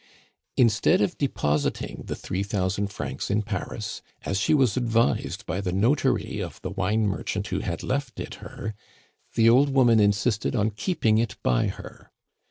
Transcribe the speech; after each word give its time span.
Instead 0.57 0.99
of 0.99 1.15
depositing 1.19 2.01
the 2.07 2.15
three 2.15 2.41
thousand 2.41 2.87
francs 2.87 3.29
in 3.29 3.43
Paris, 3.43 4.01
as 4.23 4.39
she 4.39 4.51
was 4.51 4.75
advised 4.75 5.45
by 5.45 5.61
the 5.61 5.71
notary 5.71 6.39
of 6.41 6.59
the 6.63 6.71
wine 6.71 7.05
merchant 7.05 7.45
who 7.49 7.59
had 7.59 7.83
left 7.83 8.19
it 8.19 8.33
her, 8.41 8.73
the 9.35 9.47
old 9.47 9.69
woman 9.69 9.99
insisted 9.99 10.55
on 10.55 10.71
keeping 10.71 11.19
it 11.19 11.37
by 11.43 11.67
her. 11.67 12.09